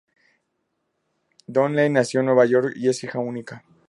[1.47, 3.63] Donnelly nació en Nueva York, y es hija única.